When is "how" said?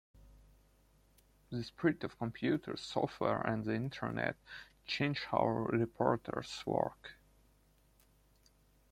5.25-5.45